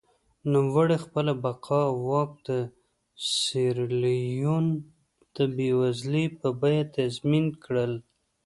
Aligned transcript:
نوموړي 0.53 0.97
خپله 1.05 1.33
بقا 1.43 1.81
او 1.89 1.95
واک 2.09 2.31
د 2.47 2.49
سیریلیون 3.39 4.65
د 5.35 5.37
بېوزلۍ 5.55 6.25
په 6.39 6.47
بیه 6.61 6.83
تضمین 6.95 7.45
کړل. 7.63 7.93